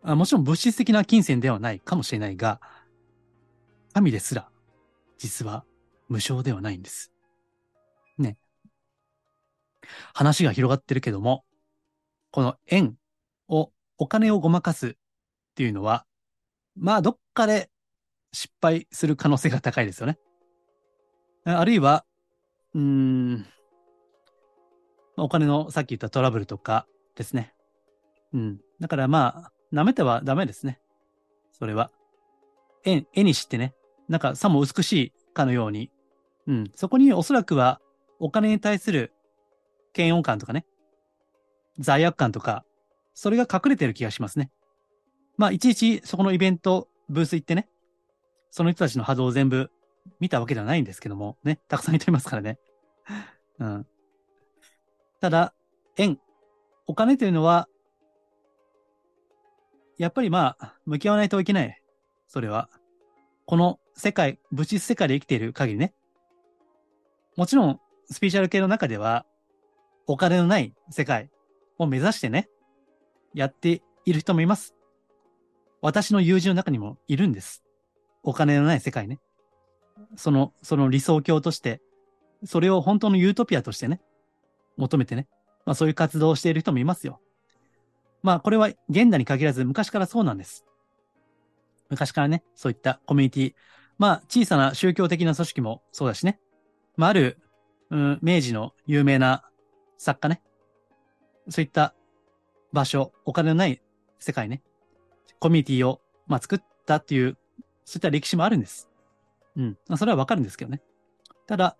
[0.01, 2.61] あもちろん物質的な金銭ではないかもしれないが、
[3.93, 4.49] 神ですら、
[5.17, 5.65] 実は
[6.07, 7.11] 無償ではないんです。
[8.17, 8.37] ね。
[10.13, 11.43] 話が広がってるけども、
[12.31, 12.95] この円
[13.49, 14.93] を、お金をごまかすっ
[15.53, 16.05] ていうのは、
[16.77, 17.69] まあ、どっかで
[18.31, 20.17] 失敗する可能性が高いですよね。
[21.43, 22.05] あるいは、
[22.73, 23.45] うーん、
[25.17, 27.53] お金のさっき言ったトラブルとかですね。
[28.33, 28.59] うん。
[28.79, 30.79] だからまあ、舐めてはダメですね。
[31.51, 31.91] それは。
[32.83, 33.75] 絵、絵にしてね、
[34.09, 35.91] なんかさも美しいかのように、
[36.47, 36.71] うん。
[36.75, 37.79] そこにおそらくは
[38.19, 39.13] お金に対する
[39.95, 40.65] 嫌悪感とかね、
[41.79, 42.65] 罪悪感とか、
[43.13, 44.51] それが隠れてる気がしますね。
[45.37, 47.67] まあ、いちいちそこのイベント、ブース行ってね、
[48.49, 49.69] その人たちの波動を全部
[50.19, 52.59] 見たわけではないんですけども、ね、たくさんいてますからね。
[53.59, 53.87] うん。
[55.21, 55.53] ただ、
[55.97, 56.19] 円、
[56.87, 57.69] お金というのは、
[59.99, 61.79] やっぱりまあ、向き合わないといけない。
[62.27, 62.69] それは。
[63.45, 65.93] この世界、物質世界で生きている限りね。
[67.37, 67.79] もちろん、
[68.09, 69.27] スピーチャル系の中では、
[70.07, 71.29] お金のない世界
[71.77, 72.49] を目指してね、
[73.35, 74.75] やっている人もいます。
[75.81, 77.63] 私の友人の中にもいるんです。
[78.23, 79.19] お金のない世界ね。
[80.15, 81.79] その、その理想郷として、
[82.43, 84.01] それを本当のユートピアとしてね、
[84.77, 85.27] 求めてね、
[85.65, 87.19] まあそういう活動をしている人もいますよ。
[88.23, 90.65] まあこれは現代に限らず昔からそうなんです。
[91.89, 93.53] 昔からね、そういったコミュニティ、
[93.97, 96.39] まあ小さな宗教的な組織もそうだしね、
[96.97, 97.37] まあある、
[97.89, 99.43] うん、明治の有名な
[99.97, 100.41] 作家ね、
[101.49, 101.93] そういった
[102.71, 103.81] 場所、お金のない
[104.19, 104.61] 世界ね、
[105.39, 107.37] コミュニティを、まあ、作ったっていう、
[107.83, 108.89] そういった歴史もあるんです。
[109.57, 109.77] うん。
[109.87, 110.81] まあ、それはわかるんですけどね。
[111.47, 111.77] ただ、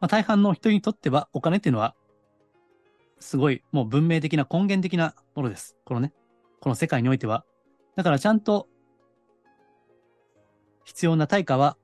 [0.00, 1.94] まあ、大半の人にとってはお金っていうのは、
[3.20, 5.76] すごいもう文明的な根源的なものです。
[5.84, 6.12] このね、
[6.60, 7.44] この世界においては。
[7.96, 8.68] だからちゃんと
[10.84, 11.76] 必要な対価は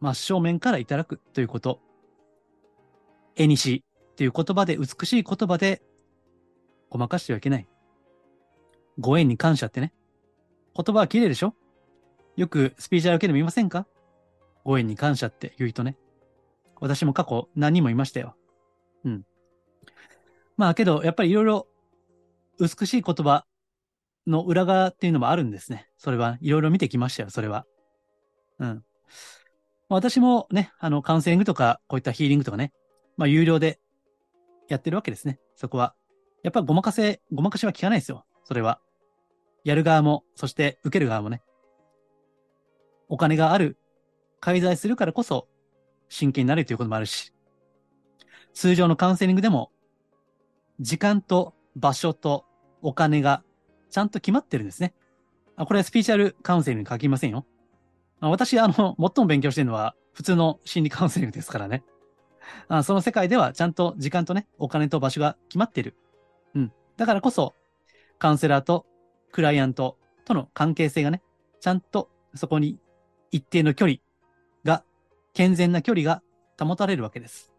[0.00, 1.80] 真正面からいただくということ。
[3.34, 5.82] 絵にしっていう言葉で、美しい言葉で
[6.90, 7.66] ごまかしてはいけない。
[8.98, 9.92] ご縁に感謝ってね。
[10.74, 11.54] 言葉は綺麗でしょ？
[12.36, 13.86] よくスピーチャル系でも言いませんか？
[14.64, 15.96] ご縁に感謝って言う人ね。
[16.80, 18.36] 私も過去何人もいましたよ。
[19.04, 19.26] うん。
[20.56, 21.66] まあけど、やっぱりいろいろ
[22.58, 23.44] 美しい言葉
[24.26, 25.88] の裏側っていうのもあるんですね。
[25.96, 27.66] それはいろいろ見てきましたよ、それは。
[28.58, 28.84] うん。
[29.88, 32.72] 私もね、あの、カウンセリングとか、こういったヒーリングとかね、
[33.16, 33.78] まあ有料で
[34.68, 35.38] やってるわけですね。
[35.54, 35.94] そこは。
[36.42, 38.24] やっぱごまかせ、ごまかしは効かないですよ。
[38.44, 38.80] それは。
[39.64, 41.42] やる側も、そして受ける側もね。
[43.08, 43.78] お金がある、
[44.40, 45.48] 介在するからこそ、
[46.08, 47.32] 真剣になるということもあるし、
[48.54, 49.70] 通常のカウンセリングでも、
[50.80, 52.44] 時間と場所と
[52.82, 53.42] お金が
[53.90, 54.94] ちゃんと決まってるんですね。
[55.56, 57.46] あこれはスピーチャルカウンセリングに書きませんよ。
[58.20, 61.82] あ私、あの、最も勉強してるのは普通の心理カウンセリングですからね。
[62.68, 65.96] あその世界ではちゃんと時間とね、お金と場所が決まってる。
[66.54, 66.72] うん。
[66.96, 67.54] だからこそ、
[68.18, 68.86] カウンセラーと
[69.32, 71.22] クライアントとの関係性がね、
[71.60, 72.78] ちゃんとそこに
[73.30, 73.98] 一定の距離
[75.36, 76.22] 健全な距離が
[76.58, 77.52] 保たれるわけです。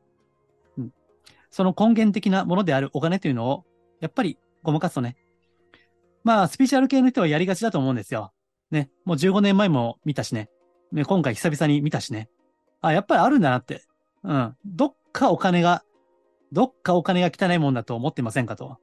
[0.79, 0.93] うん。
[1.51, 3.65] その根源的なものであるお金というのを
[3.99, 5.15] やっぱりごまかすとね、
[6.23, 8.33] まあ、スピーチャル系の人はやりがちだと思うんですよ。
[8.71, 10.49] ね、もう15年前も見たしね。
[10.91, 12.29] ね、今回久々に見たしね。
[12.81, 13.83] あ、やっぱりあるんだなって。
[14.23, 14.55] うん。
[14.65, 15.83] どっかお金が、
[16.51, 18.77] どっかお金が汚いもんだと思ってませんかと。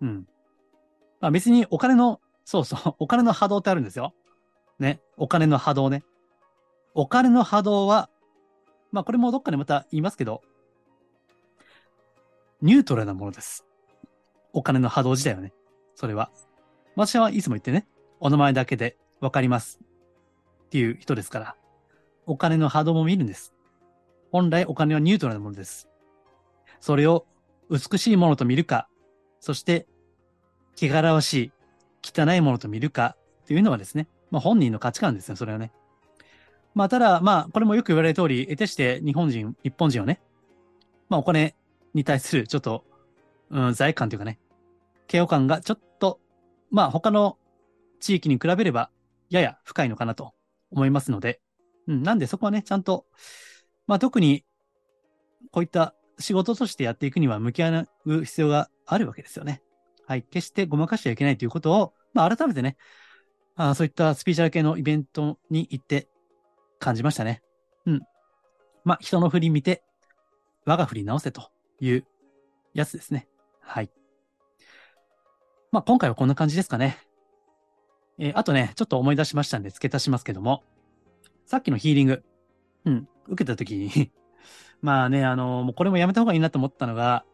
[0.00, 0.26] うん。
[1.20, 4.14] まあ別にお金の、そうそう、お金の波動ってあるんですよ。
[4.78, 5.00] ね。
[5.16, 6.04] お金の波動ね。
[6.94, 8.08] お金の波動は、
[8.92, 10.42] まあこれもどっかでまた言いますけど、
[12.62, 13.66] ニュートラルなものです。
[14.52, 15.52] お金の波動自体はね。
[15.96, 16.30] それは。
[16.94, 17.88] 私はいつも言ってね、
[18.20, 19.80] お名前だけでわかります
[20.66, 21.56] っていう人ですから、
[22.26, 23.54] お金の波動も見るんです。
[24.30, 25.88] 本来お金はニュートラルなものです。
[26.80, 27.26] それを
[27.70, 28.88] 美しいものと見るか、
[29.40, 29.86] そして
[30.76, 31.52] 汚らわしい、
[32.02, 35.72] 汚いものと見るかっていうのはですね、まあ本人の価値観ですね、それはね。
[36.74, 40.20] まあただ、まあこれもよく言われる通り、得てして日本人、日本人はね、
[41.08, 41.54] まあお金
[41.94, 42.84] に対するちょっと、
[43.50, 44.38] うん、罪感というかね、
[45.12, 46.20] 嫌悪感がちょっと、
[46.70, 47.38] まあ他の
[48.00, 48.90] 地域に比べれば
[49.30, 50.32] やや深いのかなと
[50.70, 51.40] 思いますので、
[51.86, 53.06] うん、なんでそこはね、ちゃんと、
[53.86, 54.44] まあ特に
[55.52, 59.62] こういった仕事としてやっていくには向き合う必要があるわけですよね。
[60.06, 60.22] はい。
[60.22, 62.76] 決してごまかしちゃいけないということを、まあ改めてね、
[63.56, 66.08] あそういったスピーチャル系のイベントに行って
[66.84, 67.42] 感じましたね。
[67.86, 68.00] うん。
[68.84, 69.82] まあ人の振り見て、
[70.66, 72.04] 我が振り直せという
[72.74, 73.26] やつですね。
[73.60, 73.90] はい。
[75.72, 76.98] まあ、今回はこんな感じですかね。
[78.18, 80.62] えー、あとね、ちょっと思い出しましたんで付け足しますけども、
[81.46, 82.22] さっきのヒーリング、
[82.84, 84.12] うん、受けた時に
[84.82, 87.24] まあね、あのー、もうこれもやめた方がいいなと思ったのが、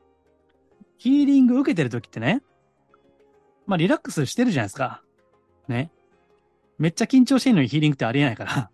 [0.97, 2.43] ヒーリング受けてる時ってね、
[3.67, 5.03] まあリラックスしてるじゃないですか。
[5.69, 5.93] ね。
[6.79, 8.71] めっちゃ緊張してるのにヒーリングってありえないから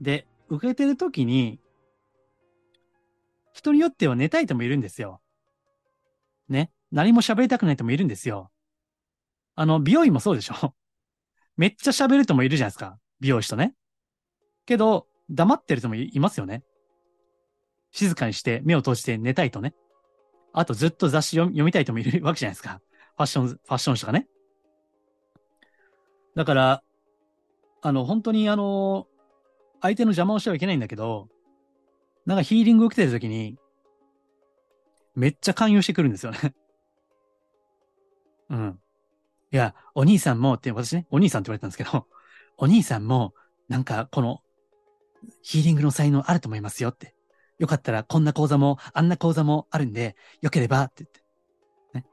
[0.00, 1.60] で、受けてる時に、
[3.52, 5.20] 人によっては寝たい人もいるんですよ。
[6.48, 6.70] ね。
[6.90, 8.50] 何も喋りたくない人もいるんですよ。
[9.54, 10.74] あの、美容院もそうでしょ
[11.56, 12.98] めっちゃ喋る人もいるじゃないですか。
[13.20, 13.74] 美容師とね。
[14.66, 16.64] けど、黙ってる人もいますよね。
[17.92, 19.74] 静かにして目を閉じて寝たいとね。
[20.52, 22.80] あとずっと雑誌読みたい人もいるわけじゃないですか。
[23.16, 24.28] ファッション、ファッション誌とかね。
[26.34, 26.82] だから、
[27.82, 29.06] あの、本当にあの、
[29.80, 31.28] 相手の邪魔をしてはいけないんだけど、
[32.26, 33.56] なんかヒーリング受けてるときに、
[35.14, 36.38] めっちゃ勧誘してくるんですよね
[38.50, 38.80] うん。
[39.52, 42.06] いや、お兄さんもって私ね、お兄さんって言われたんですけど、
[42.56, 43.34] お兄さんも、
[43.68, 44.42] なんかこの、
[45.42, 47.14] ヒーリングの才能あると思いますよって。
[47.58, 51.22] よかったらこんな講座も、あんな講座もあるんで、よければって言って。
[51.94, 52.06] ね。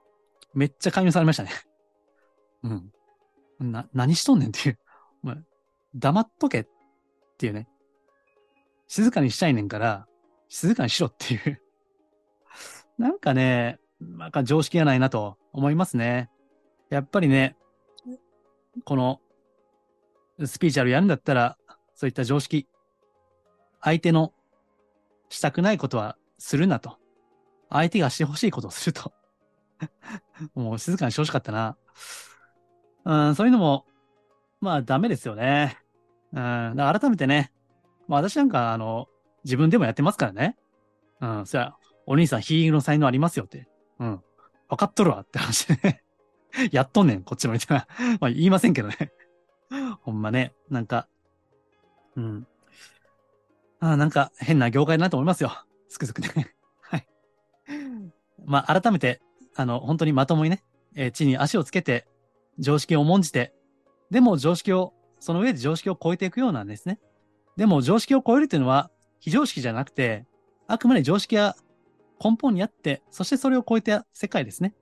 [0.53, 1.51] めっちゃ勧誘されましたね。
[2.63, 2.69] う
[3.63, 3.71] ん。
[3.71, 4.79] な、何しとんねんっていう。
[5.23, 5.37] お前、
[5.95, 6.67] 黙っとけっ
[7.37, 7.67] っていうね。
[8.87, 10.07] 静かにしたいねんから、
[10.49, 11.61] 静かにしろっていう
[12.97, 16.31] なんかね、なんか常識がないなと思いますね。
[16.89, 17.55] やっぱりね、
[18.85, 19.21] この
[20.45, 21.57] スピーチャルやるんだったら、
[21.93, 22.67] そういった常識、
[23.81, 24.33] 相手の
[25.29, 26.97] したくないことはするなと。
[27.69, 29.13] 相手がしてほしいことをすると。
[30.55, 31.77] もう静かにしてほしかったな。
[33.05, 33.85] うん、そういうのも、
[34.59, 35.77] まあダメですよね。
[36.33, 37.51] うん、だ改めてね、
[38.07, 39.07] まあ私なんか、あの、
[39.43, 40.57] 自分でもやってますからね。
[41.21, 43.67] うん、そや、お兄さんヒーリングの才能ありますよって。
[43.99, 44.21] うん。
[44.69, 46.03] 分かっとるわって話でね。
[46.71, 47.87] やっとんねん、こっちのみたいな。
[48.19, 49.11] まあ言いませんけどね。
[50.01, 51.07] ほんまね、なんか、
[52.15, 52.47] うん。
[53.79, 55.51] あ、なんか変な業界だなと思いますよ。
[55.89, 56.55] つくづくね。
[56.81, 57.07] はい。
[58.45, 59.21] まあ改めて、
[59.55, 60.63] あの、本当にまともにね、
[60.95, 62.07] えー、地に足をつけて、
[62.59, 63.53] 常識を重んじて、
[64.09, 66.99] でも常識を、その上で常識を超えていくようなんですね。
[67.55, 70.25] でも常識を超えるっていうのは、非常識じゃなくて、
[70.67, 71.55] あくまで常識は
[72.23, 74.73] 根本にあって、そしてそれを超えた世界ですね。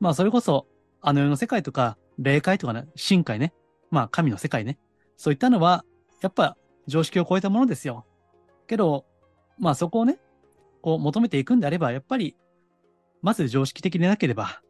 [0.00, 0.66] まあそれこそ、
[1.00, 3.54] あの世の世界とか、霊界とかね、深海ね。
[3.90, 4.78] まあ神の世界ね。
[5.16, 5.84] そういったのは、
[6.20, 6.56] やっぱ
[6.86, 8.06] 常識を超えたものですよ。
[8.66, 9.06] けど、
[9.58, 10.18] まあそこをね、
[10.82, 12.36] こう求めていくんであれば、やっぱり、
[13.22, 14.62] まず常識的でなければ、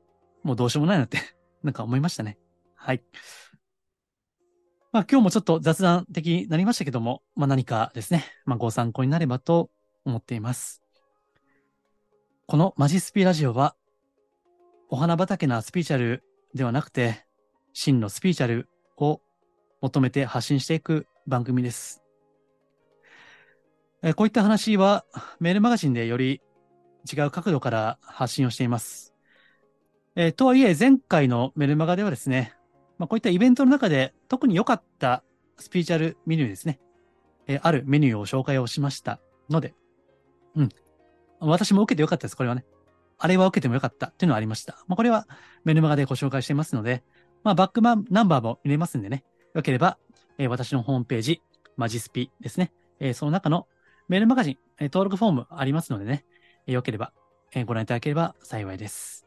[0.43, 1.19] もうどうしようもないなって
[1.63, 2.39] なんか思いましたね。
[2.75, 3.03] はい。
[4.93, 9.71] まあ今日もちょっと雑談的になりましたけども、まあ何かですね、まあご参考になればと
[10.05, 10.83] 思っています。
[12.47, 13.77] このマジスピラジオは、
[14.89, 16.25] お花畑なスピーチャル
[16.55, 17.25] ではなくて、
[17.73, 19.21] 真のスピーチャルを
[19.81, 22.03] 求めて発信していく番組です。
[24.03, 25.05] えこういった話は
[25.39, 26.41] メールマガジンでより
[27.11, 29.15] 違う角度から発信をしています。
[30.17, 32.55] え、とはいえ、前回のメルマガではですね、
[33.01, 35.25] まあ、こういったイベントの中で特に良かった
[35.59, 36.79] スピーチャルメニューですね、
[37.47, 39.73] えー、あるメニューを紹介をしましたので、
[40.55, 40.69] うん、
[41.41, 42.67] 私も受けてよかったです、これはね。
[43.17, 44.75] あれは受けてもよかったっていうのはありました。
[44.87, 45.27] まあ、これは
[45.65, 47.03] メルマガでご紹介していますので、
[47.43, 49.25] まあ、バックマンナンバーも入れますんでね、
[49.55, 49.97] よければ、
[50.37, 51.43] えー、私のホームページ、
[51.79, 53.67] マジスピですね、えー、その中の
[54.09, 56.27] メールマガジン、えー、登録フォームありますのでね、
[56.67, 57.15] えー、よければ、
[57.55, 59.27] えー、ご覧いただければ幸いです。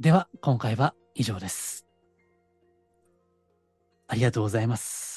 [0.00, 1.91] では、今回は以上です。
[4.12, 5.11] ありがとうございます。